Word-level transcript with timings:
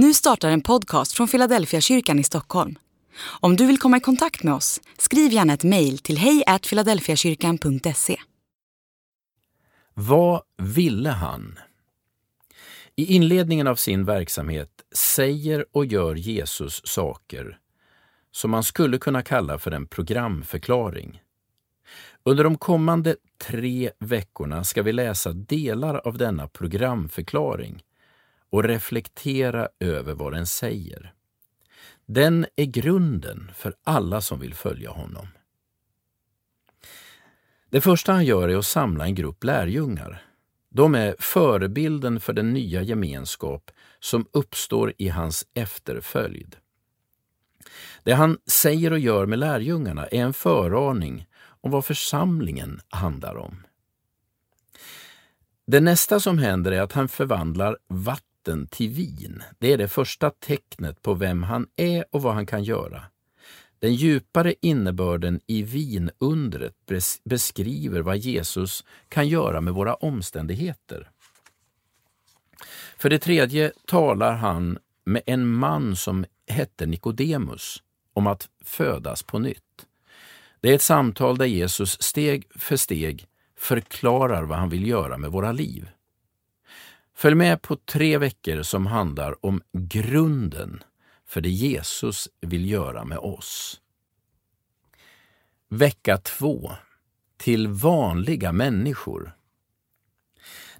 Nu 0.00 0.14
startar 0.14 0.50
en 0.50 0.60
podcast 0.60 1.12
från 1.12 1.28
Philadelphia 1.28 1.80
kyrkan 1.80 2.18
i 2.18 2.24
Stockholm. 2.24 2.78
Om 3.40 3.56
du 3.56 3.66
vill 3.66 3.78
komma 3.78 3.96
i 3.96 4.00
kontakt 4.00 4.42
med 4.42 4.54
oss, 4.54 4.80
skriv 4.98 5.32
gärna 5.32 5.52
ett 5.52 5.64
mejl 5.64 5.98
till 5.98 6.18
hejfiladelfiakyrkan.se. 6.18 8.16
Vad 9.94 10.42
ville 10.62 11.10
han? 11.10 11.58
I 12.96 13.14
inledningen 13.14 13.66
av 13.66 13.76
sin 13.76 14.04
verksamhet 14.04 14.70
säger 14.94 15.66
och 15.72 15.86
gör 15.86 16.14
Jesus 16.14 16.80
saker 16.84 17.58
som 18.30 18.50
man 18.50 18.64
skulle 18.64 18.98
kunna 18.98 19.22
kalla 19.22 19.58
för 19.58 19.70
en 19.70 19.86
programförklaring. 19.86 21.22
Under 22.24 22.44
de 22.44 22.58
kommande 22.58 23.16
tre 23.46 23.90
veckorna 23.98 24.64
ska 24.64 24.82
vi 24.82 24.92
läsa 24.92 25.32
delar 25.32 25.94
av 25.94 26.18
denna 26.18 26.48
programförklaring 26.48 27.82
och 28.50 28.64
reflektera 28.64 29.68
över 29.80 30.14
vad 30.14 30.32
den 30.32 30.46
säger. 30.46 31.14
Den 32.06 32.46
är 32.56 32.64
grunden 32.64 33.50
för 33.54 33.74
alla 33.84 34.20
som 34.20 34.40
vill 34.40 34.54
följa 34.54 34.90
honom. 34.90 35.28
Det 37.70 37.80
första 37.80 38.12
han 38.12 38.24
gör 38.24 38.48
är 38.48 38.56
att 38.56 38.66
samla 38.66 39.04
en 39.04 39.14
grupp 39.14 39.44
lärjungar. 39.44 40.22
De 40.70 40.94
är 40.94 41.16
förebilden 41.18 42.20
för 42.20 42.32
den 42.32 42.52
nya 42.52 42.82
gemenskap 42.82 43.70
som 44.00 44.26
uppstår 44.32 44.92
i 44.98 45.08
hans 45.08 45.46
efterföljd. 45.54 46.56
Det 48.02 48.12
han 48.12 48.38
säger 48.46 48.90
och 48.92 48.98
gör 48.98 49.26
med 49.26 49.38
lärjungarna 49.38 50.06
är 50.06 50.20
en 50.20 50.32
föraning 50.32 51.26
om 51.60 51.70
vad 51.70 51.84
församlingen 51.84 52.80
handlar 52.88 53.36
om. 53.36 53.66
Det 55.66 55.80
nästa 55.80 56.20
som 56.20 56.38
händer 56.38 56.72
är 56.72 56.80
att 56.80 56.92
han 56.92 57.08
förvandlar 57.08 57.78
vatten 57.88 58.27
till 58.70 58.88
vin. 58.88 59.42
Det 59.58 59.72
är 59.72 59.78
det 59.78 59.88
första 59.88 60.30
tecknet 60.30 61.02
på 61.02 61.14
vem 61.14 61.42
han 61.42 61.66
är 61.76 62.04
och 62.10 62.22
vad 62.22 62.34
han 62.34 62.46
kan 62.46 62.64
göra. 62.64 63.02
Den 63.78 63.94
djupare 63.94 64.54
innebörden 64.60 65.40
i 65.46 65.62
vinundret 65.62 66.74
beskriver 67.24 68.00
vad 68.00 68.16
Jesus 68.16 68.84
kan 69.08 69.28
göra 69.28 69.60
med 69.60 69.74
våra 69.74 69.94
omständigheter. 69.94 71.10
För 72.96 73.10
det 73.10 73.18
tredje 73.18 73.72
talar 73.86 74.32
han 74.32 74.78
med 75.04 75.22
en 75.26 75.46
man 75.46 75.96
som 75.96 76.24
hette 76.46 76.86
Nikodemus 76.86 77.82
om 78.12 78.26
att 78.26 78.48
födas 78.64 79.22
på 79.22 79.38
nytt. 79.38 79.86
Det 80.60 80.70
är 80.70 80.74
ett 80.74 80.82
samtal 80.82 81.38
där 81.38 81.46
Jesus 81.46 82.02
steg 82.02 82.46
för 82.54 82.76
steg 82.76 83.26
förklarar 83.56 84.42
vad 84.42 84.58
han 84.58 84.68
vill 84.68 84.86
göra 84.88 85.18
med 85.18 85.30
våra 85.30 85.52
liv. 85.52 85.88
Följ 87.18 87.34
med 87.34 87.62
på 87.62 87.76
tre 87.76 88.18
veckor 88.18 88.62
som 88.62 88.86
handlar 88.86 89.46
om 89.46 89.62
grunden 89.72 90.82
för 91.26 91.40
det 91.40 91.50
Jesus 91.50 92.28
vill 92.40 92.70
göra 92.70 93.04
med 93.04 93.18
oss. 93.18 93.80
Vecka 95.68 96.18
2. 96.18 96.72
Till 97.36 97.68
vanliga 97.68 98.52
människor. 98.52 99.36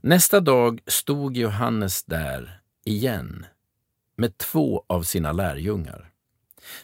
Nästa 0.01 0.41
dag 0.41 0.81
stod 0.87 1.37
Johannes 1.37 2.05
där 2.05 2.61
igen 2.85 3.47
med 4.17 4.39
två 4.39 4.85
av 4.87 5.03
sina 5.03 5.33
lärjungar. 5.33 6.11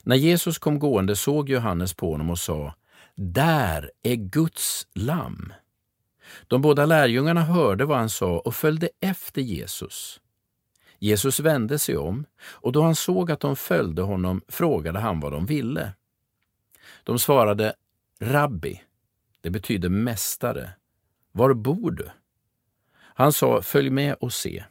När 0.02 0.16
Jesus 0.16 0.58
kom 0.58 0.78
gående 0.78 1.16
såg 1.16 1.48
Johannes 1.48 1.94
på 1.94 2.10
honom 2.12 2.30
och 2.30 2.38
sa 2.38 2.74
Där 3.14 3.90
är 4.02 4.14
Guds 4.14 4.86
lamm. 4.94 5.52
De 6.48 6.62
båda 6.62 6.86
lärjungarna 6.86 7.42
hörde 7.42 7.84
vad 7.84 7.98
han 7.98 8.10
sa 8.10 8.38
och 8.38 8.54
följde 8.54 8.88
efter 9.00 9.42
Jesus. 9.42 10.20
Jesus 10.98 11.40
vände 11.40 11.78
sig 11.78 11.96
om 11.96 12.24
och 12.42 12.72
då 12.72 12.82
han 12.82 12.94
såg 12.94 13.30
att 13.30 13.40
de 13.40 13.56
följde 13.56 14.02
honom 14.02 14.42
frågade 14.48 14.98
han 14.98 15.20
vad 15.20 15.32
de 15.32 15.46
ville. 15.46 15.92
De 17.04 17.18
svarade 17.18 17.74
Rabbi, 18.20 18.82
det 19.40 19.50
betyder 19.50 19.88
mästare. 19.88 20.70
Var 21.32 21.54
bor 21.54 21.90
du? 21.90 22.10
Han 22.96 23.32
sa, 23.32 23.62
följ 23.62 23.90
med 23.90 24.14
och 24.14 24.32
se. 24.32 24.64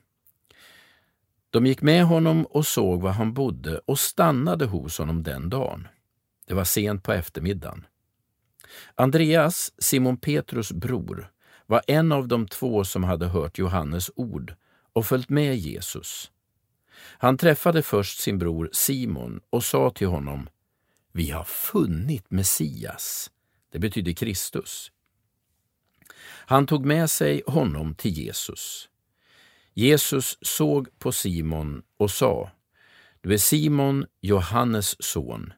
De 1.49 1.65
gick 1.65 1.81
med 1.81 2.05
honom 2.05 2.45
och 2.45 2.67
såg 2.67 3.01
var 3.01 3.11
han 3.11 3.33
bodde 3.33 3.77
och 3.77 3.99
stannade 3.99 4.65
hos 4.65 4.97
honom 4.97 5.23
den 5.23 5.49
dagen. 5.49 5.87
Det 6.47 6.53
var 6.53 6.63
sent 6.63 7.03
på 7.03 7.13
eftermiddagen. 7.13 7.85
Andreas, 8.95 9.73
Simon 9.77 10.17
Petrus 10.17 10.71
bror, 10.71 11.32
var 11.65 11.81
en 11.87 12.11
av 12.11 12.27
de 12.27 12.47
två 12.47 12.83
som 12.83 13.03
hade 13.03 13.27
hört 13.27 13.57
Johannes 13.57 14.11
ord 14.15 14.55
och 14.93 15.05
följt 15.05 15.29
med 15.29 15.57
Jesus. 15.57 16.31
Han 16.97 17.37
träffade 17.37 17.83
först 17.83 18.19
sin 18.19 18.39
bror 18.39 18.69
Simon 18.73 19.41
och 19.49 19.63
sa 19.63 19.89
till 19.89 20.07
honom 20.07 20.49
Vi 21.11 21.29
har 21.29 21.43
funnit 21.43 22.31
Messias. 22.31 23.31
Det 23.71 23.79
betyder 23.79 24.13
Kristus. 24.13 24.91
Han 26.45 26.67
tog 26.67 26.85
med 26.85 27.09
sig 27.09 27.43
honom 27.47 27.95
till 27.95 28.11
Jesus. 28.11 28.89
Jesus 29.73 30.37
såg 30.41 30.99
på 30.99 31.11
Simon 31.11 31.83
och 31.97 32.11
sa 32.11 32.51
Du 33.21 33.33
är 33.33 33.37
Simon, 33.37 34.05
Johannes 34.21 35.03
son. 35.03 35.53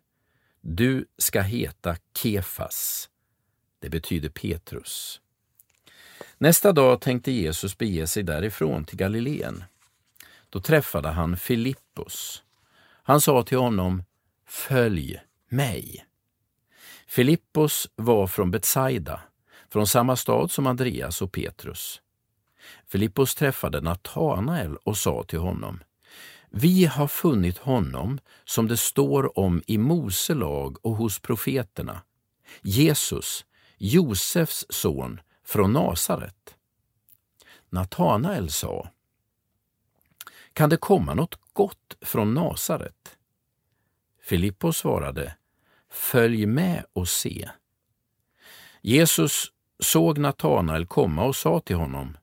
Du 0.61 1.05
ska 1.17 1.41
heta 1.41 1.97
Kefas. 2.17 3.09
Det 3.79 3.89
betyder 3.89 4.29
Petrus. 4.29 5.21
Nästa 6.37 6.71
dag 6.71 7.01
tänkte 7.01 7.31
Jesus 7.31 7.77
bege 7.77 8.07
sig 8.07 8.23
därifrån 8.23 8.85
till 8.85 8.97
Galileen. 8.97 9.63
Då 10.49 10.59
träffade 10.59 11.09
han 11.09 11.37
Filippos. 11.37 12.43
Han 13.03 13.21
sa 13.21 13.43
till 13.43 13.57
honom, 13.57 14.03
Följ 14.47 15.21
mig. 15.49 16.05
Filippos 17.07 17.89
var 17.95 18.27
från 18.27 18.51
Betsaida, 18.51 19.21
från 19.69 19.87
samma 19.87 20.15
stad 20.15 20.51
som 20.51 20.67
Andreas 20.67 21.21
och 21.21 21.31
Petrus. 21.31 22.01
Filippos 22.87 23.35
träffade 23.35 23.81
Natanael 23.81 24.75
och 24.75 24.97
sa 24.97 25.23
till 25.23 25.39
honom, 25.39 25.83
Vi 26.49 26.85
har 26.85 27.07
funnit 27.07 27.57
honom 27.57 28.19
som 28.45 28.67
det 28.67 28.77
står 28.77 29.39
om 29.39 29.63
i 29.67 29.77
Mose 29.77 30.33
lag 30.33 30.85
och 30.85 30.95
hos 30.95 31.19
profeterna, 31.19 32.01
Jesus, 32.61 33.45
Josefs 33.77 34.65
son 34.69 35.19
från 35.45 35.73
Nasaret. 35.73 36.55
Natanael 37.69 38.49
sa, 38.49 38.89
Kan 40.53 40.69
det 40.69 40.77
komma 40.77 41.13
något 41.13 41.39
gott 41.53 41.97
från 42.01 42.33
Nasaret? 42.33 43.17
Filippos 44.21 44.77
svarade, 44.77 45.35
Följ 45.89 46.45
med 46.45 46.85
och 46.93 47.09
se. 47.09 47.49
Jesus 48.81 49.51
såg 49.79 50.17
Natanael 50.17 50.85
komma 50.85 51.23
och 51.23 51.35
sa 51.35 51.59
till 51.59 51.75
honom, 51.75 52.17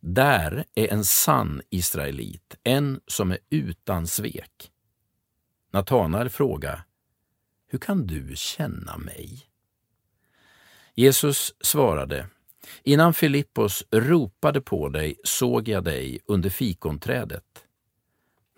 Där 0.00 0.64
är 0.74 0.92
en 0.92 1.04
sann 1.04 1.62
israelit, 1.70 2.56
en 2.64 3.00
som 3.06 3.30
är 3.30 3.38
utan 3.50 4.06
svek. 4.06 4.72
Natanael 5.70 6.30
frågade, 6.30 6.84
Hur 7.66 7.78
kan 7.78 8.06
du 8.06 8.32
känna 8.36 8.96
mig? 8.96 9.46
Jesus 10.94 11.54
svarade, 11.60 12.28
Innan 12.82 13.14
Filippos 13.14 13.84
ropade 13.90 14.60
på 14.60 14.88
dig 14.88 15.16
såg 15.24 15.68
jag 15.68 15.84
dig 15.84 16.20
under 16.26 16.50
fikonträdet. 16.50 17.44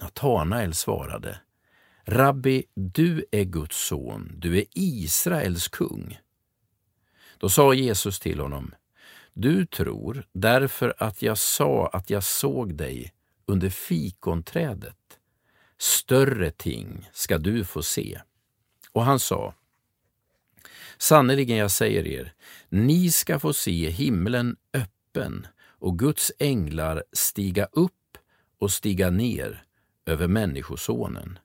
Natanael 0.03 0.75
svarade, 0.75 1.41
Rabbi, 2.05 2.65
du 2.75 3.25
är 3.31 3.45
Guds 3.45 3.87
son, 3.87 4.33
du 4.37 4.59
är 4.59 4.65
Israels 4.75 5.69
kung. 5.69 6.19
Då 7.39 7.49
sa 7.49 7.75
Jesus 7.75 8.21
till 8.21 8.41
honom, 8.41 8.75
Du 9.33 9.67
tror 9.67 10.25
därför 10.33 10.95
att 10.99 11.23
jag 11.23 11.39
sa 11.39 11.87
att 11.87 12.11
jag 12.11 12.25
såg 12.25 12.75
dig 12.75 13.13
under 13.47 13.71
fikonträdet. 13.71 14.97
Större 15.79 16.51
ting 16.51 17.09
ska 17.13 17.39
du 17.39 17.65
få 17.65 17.83
se. 17.83 18.21
Och 18.93 19.05
han 19.05 19.19
sa, 19.19 19.55
Sannerligen, 20.99 21.57
jag 21.57 21.71
säger 21.71 22.07
er, 22.07 22.33
ni 22.69 23.11
ska 23.11 23.39
få 23.39 23.53
se 23.53 23.91
himlen 23.91 24.57
öppen 24.73 25.47
och 25.61 25.99
Guds 25.99 26.33
änglar 26.39 27.05
stiga 27.13 27.65
upp 27.65 27.93
och 28.59 28.73
stiga 28.73 29.11
ner 29.11 29.65
över 30.07 30.29
Människosonen. 30.29 31.39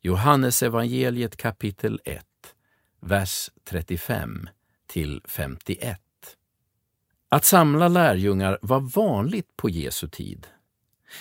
Johannes 0.00 0.62
evangeliet 0.62 1.36
kapitel 1.36 2.00
1, 2.04 2.24
vers 3.00 3.50
35 3.64 4.48
till 4.86 5.22
51. 5.24 6.00
Att 7.28 7.44
samla 7.44 7.88
lärjungar 7.88 8.58
var 8.62 8.80
vanligt 8.80 9.56
på 9.56 9.70
Jesu 9.70 10.08
tid. 10.08 10.46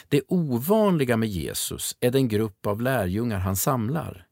Det 0.08 0.22
ovanliga 0.28 1.18
med 1.18 1.30
Jesus 1.30 1.98
är 2.00 2.12
den 2.12 2.28
grupp 2.28 2.66
av 2.66 2.82
lärjungar 2.82 3.40
han 3.40 3.56
samlar. 3.56 4.29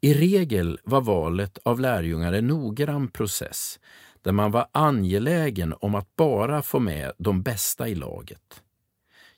I 0.00 0.14
regel 0.14 0.80
var 0.84 1.00
valet 1.00 1.58
av 1.62 1.80
lärjungar 1.80 2.32
en 2.32 2.46
noggrann 2.46 3.08
process 3.08 3.80
där 4.22 4.32
man 4.32 4.50
var 4.50 4.68
angelägen 4.72 5.74
om 5.80 5.94
att 5.94 6.16
bara 6.16 6.62
få 6.62 6.78
med 6.78 7.12
de 7.18 7.42
bästa 7.42 7.88
i 7.88 7.94
laget. 7.94 8.62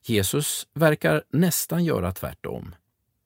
Jesus 0.03 0.67
verkar 0.75 1.25
nästan 1.31 1.85
göra 1.85 2.13
tvärtom. 2.13 2.75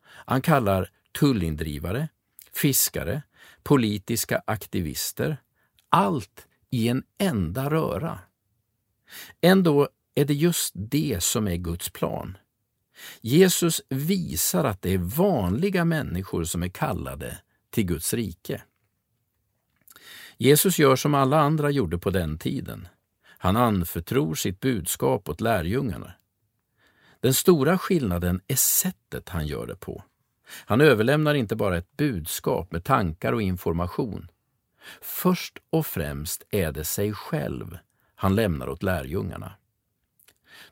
Han 0.05 0.43
kallar 0.43 0.91
tullindrivare, 1.19 2.09
fiskare, 2.53 3.23
politiska 3.63 4.43
aktivister, 4.47 5.37
allt 5.89 6.47
i 6.71 6.89
en 6.89 7.03
enda 7.19 7.71
röra. 7.71 8.19
Ändå 9.41 9.89
är 10.15 10.25
det 10.25 10.35
just 10.35 10.73
det 10.75 11.23
som 11.23 11.49
är 11.49 11.57
Guds 11.57 11.91
plan. 11.91 12.39
Jesus 13.21 13.83
visar 13.89 14.65
att 14.65 14.83
det 14.83 14.95
är 14.95 14.99
vanliga 14.99 15.85
människor 15.85 16.45
som 16.45 16.63
är 16.63 16.69
kallade 16.69 17.39
till 17.71 17.87
Guds 17.87 18.15
rike. 18.15 18.63
Jesus 20.39 20.79
gör 20.79 20.97
som 20.97 21.15
alla 21.15 21.41
andra 21.41 21.71
gjorde 21.71 21.99
på 21.99 22.11
den 22.11 22.39
tiden. 22.39 22.89
Han 23.27 23.57
anförtror 23.57 24.35
sitt 24.35 24.61
budskap 24.61 25.29
åt 25.29 25.41
lärjungarna. 25.41 26.13
Den 27.21 27.35
stora 27.35 27.79
skillnaden 27.79 28.41
är 28.47 28.57
sättet 28.57 29.29
han 29.29 29.47
gör 29.47 29.67
det 29.67 29.77
på. 29.77 30.05
Han 30.67 30.81
överlämnar 30.81 31.35
inte 31.35 31.57
bara 31.57 31.79
ett 31.79 31.97
budskap 31.97 32.73
med 32.73 32.85
tankar 32.85 33.33
och 33.33 33.43
information. 33.43 34.31
Först 35.01 35.59
och 35.71 35.87
främst 35.87 36.43
är 36.51 36.73
det 36.73 36.85
sig 36.85 37.13
själv 37.13 37.79
han 38.15 38.35
lämnar 38.35 38.69
åt 38.69 38.83
lärjungarna. 38.83 39.53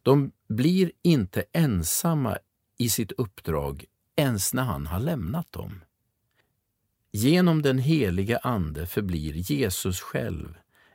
De 0.03 0.33
blir 0.49 0.93
inte 1.03 1.45
ensamma 1.53 2.39
i 2.79 2.89
sitt 2.89 3.13
uppdrag 3.13 3.85
ens 4.17 4.55
när 4.55 4.63
han 4.63 4.87
har 4.87 5.01
lämnat 5.01 5.53
dem. 5.53 5.85
Genom 7.13 7.63
den 7.63 7.79
helige 7.79 8.39
Ande 8.39 8.87
förblir 8.87 9.33
Jesus 9.35 10.01
själv 10.01 10.55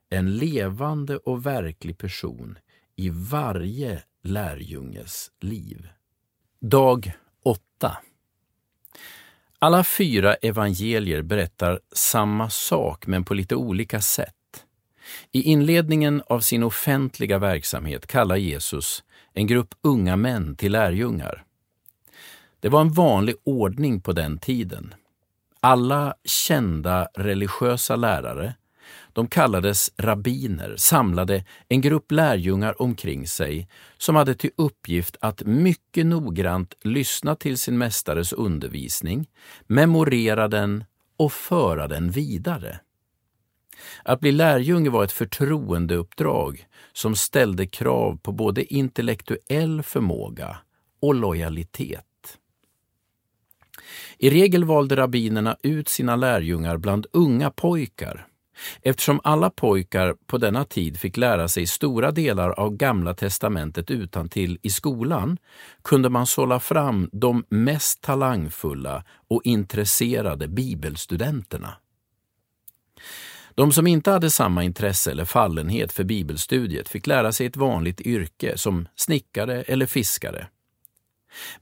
en 0.10 0.38
levande 0.38 1.18
och 1.18 1.46
verklig 1.46 1.98
person 1.98 2.58
i 2.96 3.10
varje 3.10 4.04
lärjunges 4.24 5.32
liv. 5.40 5.88
Dag 6.60 7.12
8 7.44 7.98
Alla 9.60 9.84
fyra 9.84 10.34
evangelier 10.34 11.22
berättar 11.22 11.80
samma 11.92 12.50
sak 12.50 13.08
men 13.08 13.24
på 13.24 13.34
lite 13.34 13.56
olika 13.56 14.02
sätt. 14.02 14.37
I 15.32 15.42
inledningen 15.42 16.24
av 16.28 16.40
sin 16.40 16.64
offentliga 16.64 17.40
verksamhet 17.40 18.08
kallar 18.08 18.36
Jesus 18.36 19.04
en 19.34 19.48
grupp 19.48 19.76
unga 19.82 20.16
män 20.16 20.56
till 20.56 20.72
lärjungar. 20.72 21.44
Det 22.60 22.70
var 22.70 22.82
en 22.82 22.94
vanlig 22.94 23.36
ordning 23.44 24.02
på 24.02 24.12
den 24.12 24.38
tiden. 24.38 24.94
Alla 25.60 26.16
kända 26.24 27.08
religiösa 27.16 27.96
lärare, 27.96 28.54
de 29.14 29.28
kallades 29.28 29.92
rabbiner, 29.98 30.76
samlade 30.78 31.46
en 31.68 31.82
grupp 31.82 32.12
lärjungar 32.12 32.82
omkring 32.82 33.28
sig 33.28 33.68
som 33.98 34.16
hade 34.16 34.36
till 34.36 34.52
uppgift 34.56 35.18
att 35.20 35.44
mycket 35.46 36.06
noggrant 36.06 36.74
lyssna 36.82 37.36
till 37.36 37.58
sin 37.58 37.78
mästares 37.78 38.34
undervisning, 38.34 39.30
memorera 39.68 40.48
den 40.48 40.84
och 41.18 41.34
föra 41.34 41.88
den 41.88 42.12
vidare. 42.12 42.80
Att 44.04 44.20
bli 44.20 44.32
lärjunge 44.32 44.90
var 44.90 45.04
ett 45.04 45.12
förtroendeuppdrag 45.12 46.68
som 46.94 47.16
ställde 47.16 47.68
krav 47.68 48.18
på 48.18 48.32
både 48.32 48.74
intellektuell 48.74 49.84
förmåga 49.84 50.58
och 51.02 51.16
lojalitet. 51.16 52.04
I 54.18 54.30
regel 54.30 54.64
valde 54.64 54.96
rabbinerna 54.96 55.58
ut 55.64 55.90
sina 55.90 56.16
lärjungar 56.16 56.78
bland 56.78 57.06
unga 57.12 57.52
pojkar. 57.52 58.28
Eftersom 58.82 59.22
alla 59.24 59.50
pojkar 59.50 60.16
på 60.26 60.38
denna 60.38 60.66
tid 60.66 61.00
fick 61.00 61.18
lära 61.18 61.48
sig 61.48 61.68
stora 61.68 62.12
delar 62.12 62.50
av 62.50 62.76
Gamla 62.76 63.14
testamentet 63.14 63.92
utantill 63.92 64.60
i 64.62 64.70
skolan 64.70 65.38
kunde 65.84 66.10
man 66.10 66.28
sålla 66.28 66.60
fram 66.60 67.10
de 67.12 67.46
mest 67.50 68.02
talangfulla 68.02 69.04
och 69.28 69.42
intresserade 69.44 70.48
bibelstudenterna. 70.48 71.74
De 73.58 73.72
som 73.72 73.88
inte 73.88 74.12
hade 74.12 74.30
samma 74.30 74.64
intresse 74.64 75.12
eller 75.12 75.26
fallenhet 75.26 75.92
för 75.92 76.04
bibelstudiet 76.04 76.90
fick 76.90 77.08
lära 77.08 77.32
sig 77.32 77.48
ett 77.48 77.58
vanligt 77.58 78.02
yrke 78.02 78.58
som 78.58 78.88
snickare 78.96 79.62
eller 79.62 79.86
fiskare. 79.86 80.48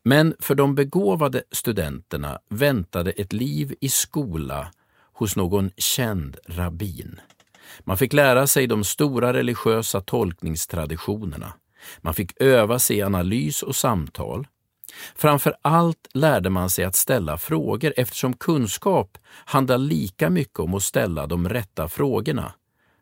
Men 0.03 0.35
för 0.39 0.55
de 0.55 0.75
begåvade 0.75 1.43
studenterna 1.51 2.39
väntade 2.49 3.11
ett 3.11 3.33
liv 3.33 3.75
i 3.81 3.89
skola 3.89 4.71
hos 5.13 5.35
någon 5.35 5.71
känd 5.77 6.37
rabbin. 6.45 7.19
Man 7.79 7.97
fick 7.97 8.13
lära 8.13 8.47
sig 8.47 8.67
de 8.67 8.83
stora 8.83 9.33
religiösa 9.33 10.01
tolkningstraditionerna. 10.01 11.53
Man 12.01 12.13
fick 12.13 12.41
öva 12.41 12.79
sig 12.79 12.97
i 12.97 13.01
analys 13.01 13.63
och 13.63 13.75
samtal. 13.75 14.47
Framför 15.15 15.55
allt 15.61 16.07
lärde 16.13 16.49
man 16.49 16.69
sig 16.69 16.85
att 16.85 16.95
ställa 16.95 17.37
frågor 17.37 17.93
eftersom 17.97 18.33
kunskap 18.33 19.17
handlar 19.45 19.77
lika 19.77 20.29
mycket 20.29 20.59
om 20.59 20.73
att 20.73 20.83
ställa 20.83 21.27
de 21.27 21.49
rätta 21.49 21.89
frågorna 21.89 22.53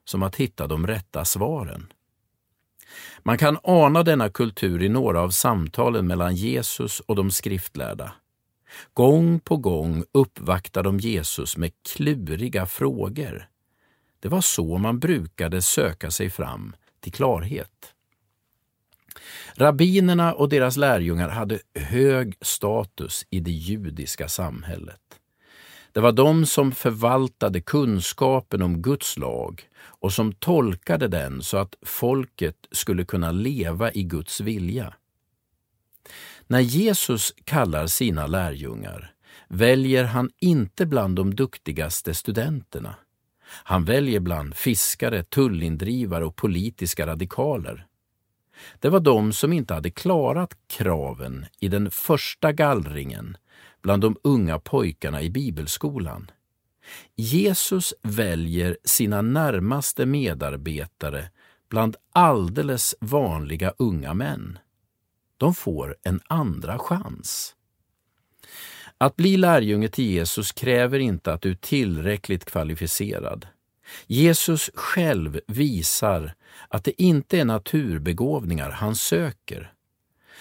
som 0.06 0.24
att 0.24 0.36
hitta 0.36 0.68
de 0.68 0.88
rätta 0.88 1.26
svaren. 1.26 1.94
Man 3.24 3.38
kan 3.38 3.58
ana 3.64 4.04
denna 4.04 4.30
kultur 4.30 4.84
i 4.84 4.90
några 4.90 5.22
av 5.22 5.30
samtalen 5.30 6.08
mellan 6.08 6.36
Jesus 6.36 7.00
och 7.00 7.16
de 7.16 7.32
skriftlärda. 7.32 8.14
Gång 8.94 9.40
på 9.40 9.58
gång 9.58 10.04
uppvaktar 10.12 10.84
de 10.84 11.00
Jesus 11.00 11.58
med 11.58 11.72
kluriga 11.84 12.66
frågor. 12.66 13.48
Det 14.20 14.30
var 14.30 14.42
så 14.42 14.78
man 14.78 15.00
brukade 15.00 15.62
söka 15.62 16.12
sig 16.12 16.30
fram 16.30 16.76
till 17.00 17.14
klarhet. 17.14 17.93
Rabbinerna 19.56 20.34
och 20.34 20.50
deras 20.50 20.78
lärjungar 20.78 21.30
hade 21.30 21.60
hög 21.76 22.36
status 22.42 23.26
i 23.30 23.40
det 23.40 23.52
judiska 23.52 24.28
samhället. 24.28 25.00
Det 25.92 26.00
var 26.00 26.12
de 26.12 26.46
som 26.46 26.72
förvaltade 26.72 27.62
kunskapen 27.62 28.62
om 28.62 28.82
Guds 28.82 29.18
lag 29.18 29.62
och 29.84 30.14
som 30.14 30.34
tolkade 30.34 31.08
den 31.08 31.44
så 31.44 31.58
att 31.58 31.76
folket 31.82 32.56
skulle 32.72 33.06
kunna 33.06 33.32
leva 33.32 33.92
i 33.92 34.04
Guds 34.04 34.42
vilja. 34.42 34.94
När 36.48 36.60
Jesus 36.60 37.34
kallar 37.44 37.88
sina 37.88 38.28
lärjungar 38.28 39.14
väljer 39.48 40.04
han 40.04 40.30
inte 40.40 40.86
bland 40.86 41.16
de 41.16 41.36
duktigaste 41.36 42.14
studenterna. 42.14 42.96
Han 43.64 43.86
väljer 43.86 44.20
bland 44.20 44.56
fiskare, 44.56 45.24
tullindrivare 45.24 46.26
och 46.26 46.36
politiska 46.36 47.08
radikaler. 47.08 47.88
Det 48.80 48.90
var 48.90 49.00
de 49.00 49.34
som 49.34 49.54
inte 49.54 49.74
hade 49.74 49.92
klarat 49.92 50.58
kraven 50.68 51.46
i 51.60 51.68
den 51.68 51.92
första 51.92 52.52
gallringen 52.52 53.38
bland 53.82 54.02
de 54.02 54.18
unga 54.24 54.60
pojkarna 54.60 55.22
i 55.22 55.30
bibelskolan. 55.30 56.32
Jesus 57.16 57.94
väljer 58.02 58.78
sina 58.84 59.22
närmaste 59.22 60.06
medarbetare 60.06 61.30
bland 61.70 61.96
alldeles 62.12 62.96
vanliga 63.00 63.74
unga 63.78 64.14
män. 64.14 64.60
De 65.38 65.56
får 65.56 65.98
en 66.04 66.22
andra 66.28 66.80
chans. 66.80 67.56
Att 68.98 69.16
bli 69.16 69.38
lärjunge 69.38 69.88
till 69.88 70.06
Jesus 70.06 70.52
kräver 70.52 71.00
inte 71.00 71.34
att 71.34 71.42
du 71.42 71.52
är 71.52 71.56
tillräckligt 71.56 72.46
kvalificerad. 72.46 73.48
Jesus 74.08 74.70
själv 74.74 75.40
visar 75.48 76.34
att 76.68 76.84
det 76.84 77.02
inte 77.02 77.40
är 77.40 77.46
naturbegåvningar 77.46 78.70
han 78.70 78.96
söker. 78.96 79.74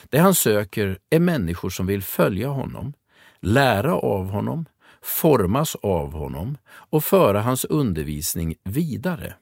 Det 0.08 0.18
han 0.18 0.34
söker 0.34 0.98
är 1.10 1.20
människor 1.20 1.70
som 1.70 1.86
vill 1.86 2.02
följa 2.02 2.48
honom, 2.48 2.92
lära 3.40 3.94
av 3.94 4.30
honom, 4.30 4.66
formas 5.02 5.76
av 5.82 6.12
honom 6.12 6.58
och 6.68 7.04
föra 7.04 7.42
hans 7.42 7.64
undervisning 7.64 8.54
vidare. 8.64 9.34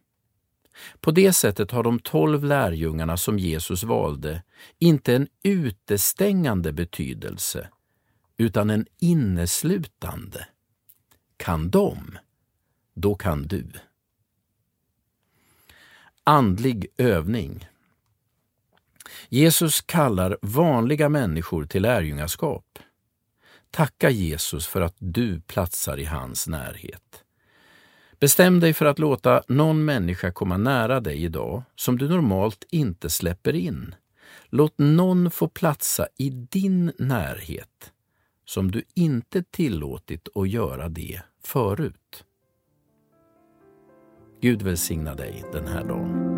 På 1.00 1.11
det 1.11 1.33
sättet 1.33 1.71
har 1.71 1.83
de 1.83 1.99
tolv 1.99 2.45
lärjungarna 2.45 3.16
som 3.16 3.38
Jesus 3.38 3.85
valde 3.85 4.42
inte 4.78 5.14
en 5.14 5.28
utestängande 5.42 6.73
betydelse, 6.73 7.69
utan 8.37 8.71
en 8.71 8.87
inneslutande. 8.99 10.47
Kan 11.37 11.71
de, 11.71 12.19
då 12.95 13.14
kan 13.14 13.42
du. 13.42 13.73
Andlig 16.25 16.87
övning 16.97 17.69
Jesus 19.29 19.81
kallar 19.81 20.39
vanliga 20.43 21.09
människor 21.09 21.65
till 21.65 21.83
lärjungaskap. 21.83 22.79
Tacka 23.71 24.11
Jesus 24.11 24.67
för 24.67 24.81
att 24.81 24.97
du 24.99 25.41
platsar 25.41 25.99
i 25.99 26.05
hans 26.05 26.49
närhet. 26.49 27.25
Bestäm 28.19 28.61
dig 28.61 28.75
för 28.75 28.87
att 28.87 28.99
låta 28.99 29.43
någon 29.49 29.85
människa 29.85 30.33
komma 30.33 30.57
nära 30.57 31.00
dig 31.00 31.25
idag 31.25 31.62
som 31.77 31.99
du 31.99 32.09
normalt 32.09 32.65
inte 32.71 33.11
släpper 33.11 33.55
in. 33.55 33.95
Låt 34.49 34.79
någon 34.79 35.31
få 35.31 35.49
platsa 35.49 36.07
i 36.19 36.31
din 36.31 36.93
närhet 36.99 37.93
som 38.45 38.71
du 38.71 38.83
inte 38.95 39.43
tillåtit 39.43 40.29
att 40.35 40.49
göra 40.49 40.89
det 40.89 41.23
förut. 41.45 42.25
Gud 44.42 44.62
välsigna 44.62 45.14
dig 45.14 45.44
den 45.52 45.66
här 45.66 45.85
dagen. 45.85 46.30